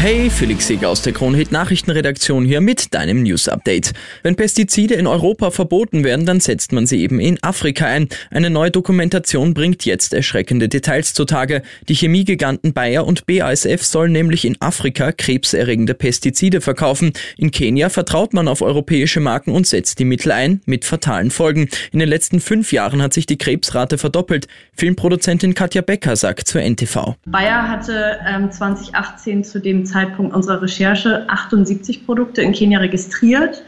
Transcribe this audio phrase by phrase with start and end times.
[0.00, 3.94] Hey, Felix Seger aus der Kronhit Nachrichtenredaktion hier mit deinem News Update.
[4.22, 8.08] Wenn Pestizide in Europa verboten werden, dann setzt man sie eben in Afrika ein.
[8.30, 11.62] Eine neue Dokumentation bringt jetzt erschreckende Details zutage.
[11.88, 17.12] Die Chemiegiganten Bayer und BASF sollen nämlich in Afrika krebserregende Pestizide verkaufen.
[17.36, 21.68] In Kenia vertraut man auf europäische Marken und setzt die Mittel ein, mit fatalen Folgen.
[21.90, 24.46] In den letzten fünf Jahren hat sich die Krebsrate verdoppelt.
[24.76, 27.16] Filmproduzentin Katja Becker sagt zur NTV.
[27.26, 33.62] Bayer hatte ähm, 2018 zu dem Zeitpunkt unserer Recherche 78 Produkte in Kenia registriert.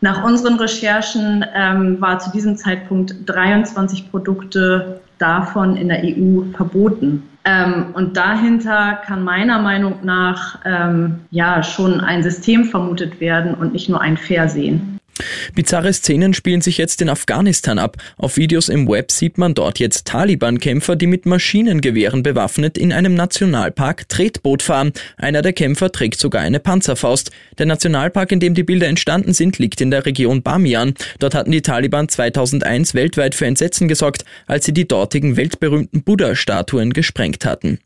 [0.00, 7.22] Nach unseren Recherchen ähm, war zu diesem Zeitpunkt 23 Produkte davon in der EU verboten.
[7.44, 13.72] Ähm, und dahinter kann meiner Meinung nach ähm, ja schon ein System vermutet werden und
[13.72, 14.98] nicht nur ein Versehen.
[15.54, 17.96] Bizarre Szenen spielen sich jetzt in Afghanistan ab.
[18.16, 23.14] Auf Videos im Web sieht man dort jetzt Taliban-Kämpfer, die mit Maschinengewehren bewaffnet in einem
[23.14, 24.92] Nationalpark Tretboot fahren.
[25.16, 27.30] Einer der Kämpfer trägt sogar eine Panzerfaust.
[27.58, 30.94] Der Nationalpark, in dem die Bilder entstanden sind, liegt in der Region Bamiyan.
[31.18, 36.92] Dort hatten die Taliban 2001 weltweit für Entsetzen gesorgt, als sie die dortigen weltberühmten Buddha-Statuen
[36.92, 37.78] gesprengt hatten.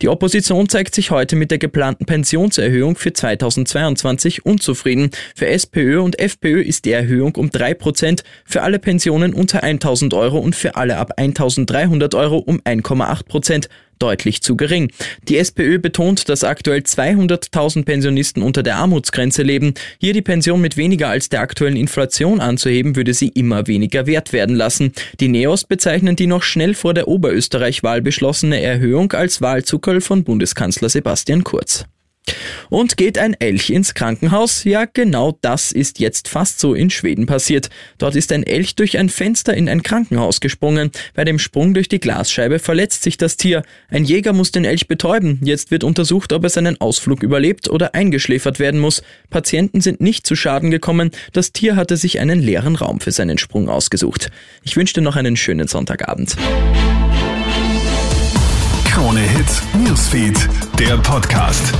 [0.00, 5.10] Die Opposition zeigt sich heute mit der geplanten Pensionserhöhung für 2022 unzufrieden.
[5.34, 10.38] Für SPÖ und FPÖ ist die Erhöhung um 3%, für alle Pensionen unter 1000 Euro
[10.38, 13.68] und für alle ab 1300 Euro um 1,8%
[13.98, 14.90] deutlich zu gering.
[15.28, 19.74] Die SPÖ betont, dass aktuell 200.000 Pensionisten unter der Armutsgrenze leben.
[19.98, 24.32] Hier die Pension mit weniger als der aktuellen Inflation anzuheben, würde sie immer weniger wert
[24.32, 24.92] werden lassen.
[25.20, 30.88] Die Neos bezeichnen die noch schnell vor der Oberösterreich-Wahl beschlossene Erhöhung als Wahlzuckerl von Bundeskanzler
[30.88, 31.84] Sebastian Kurz.
[32.70, 34.64] Und geht ein Elch ins Krankenhaus?
[34.64, 37.70] Ja, genau das ist jetzt fast so in Schweden passiert.
[37.98, 40.90] Dort ist ein Elch durch ein Fenster in ein Krankenhaus gesprungen.
[41.14, 43.62] Bei dem Sprung durch die Glasscheibe verletzt sich das Tier.
[43.88, 45.40] Ein Jäger muss den Elch betäuben.
[45.42, 49.02] Jetzt wird untersucht, ob er seinen Ausflug überlebt oder eingeschläfert werden muss.
[49.30, 51.10] Patienten sind nicht zu Schaden gekommen.
[51.32, 54.30] Das Tier hatte sich einen leeren Raum für seinen Sprung ausgesucht.
[54.62, 56.36] Ich wünsche dir noch einen schönen Sonntagabend.
[58.84, 61.72] Krone Hits, Newsfeed, der Podcast.